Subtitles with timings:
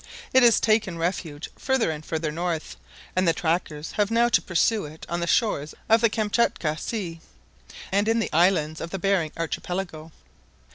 [0.33, 2.75] It has taken refuge further and further north,
[3.15, 7.19] and the trackers have now to pursue it on the shores of the Kamtchatka Sea,
[7.91, 10.11] and in the islands of the Behring Archipelago.